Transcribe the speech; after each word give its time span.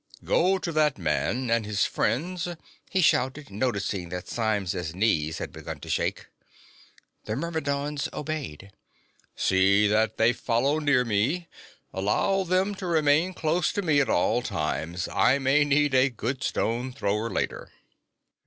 "Go 0.23 0.57
to 0.57 0.71
that 0.71 0.97
man 0.97 1.51
and 1.51 1.63
his 1.63 1.85
friends!" 1.85 2.47
he 2.89 3.01
shouted, 3.01 3.51
noticing 3.51 4.09
that 4.09 4.27
Symes's 4.27 4.95
knees 4.95 5.37
had 5.37 5.51
begun 5.51 5.79
to 5.81 5.89
shake. 5.91 6.25
The 7.25 7.35
Myrmidons 7.35 8.09
obeyed. 8.11 8.71
"See 9.35 9.85
that 9.87 10.17
they 10.17 10.33
follow 10.33 10.79
near 10.79 11.05
me. 11.05 11.49
Allow 11.93 12.45
them 12.45 12.73
to 12.81 12.87
remain 12.87 13.35
close 13.35 13.71
to 13.73 13.83
me 13.83 14.01
at 14.01 14.09
all 14.09 14.41
times 14.41 15.07
I 15.13 15.37
may 15.37 15.63
need 15.63 15.93
a 15.93 16.09
good 16.09 16.43
stone 16.43 16.91
thrower 16.93 17.29
later!" 17.29 17.69